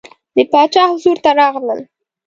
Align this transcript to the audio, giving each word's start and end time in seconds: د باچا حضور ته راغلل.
د 0.35 0.37
باچا 0.51 0.83
حضور 0.91 1.17
ته 1.23 1.31
راغلل. 1.41 1.79